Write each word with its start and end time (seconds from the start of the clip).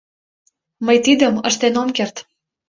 —Мый 0.85 0.97
тидым 1.05 1.35
ыштен 1.49 1.75
ом 1.81 1.89
керт. 1.97 2.15